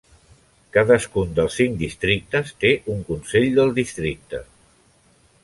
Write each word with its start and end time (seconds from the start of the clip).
Cadascun 0.77 1.35
dels 1.39 1.57
cinc 1.59 1.77
districtes 1.81 2.55
té 2.65 2.73
un 2.95 3.05
consell 3.11 3.47
del 3.61 3.71
districte. 3.79 4.43